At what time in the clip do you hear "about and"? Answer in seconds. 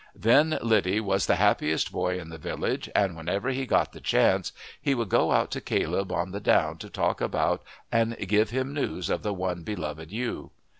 7.21-8.17